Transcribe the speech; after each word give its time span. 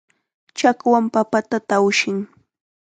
Chakwam 0.57 1.05
papata 1.13 1.57
tawshin. 1.69 2.17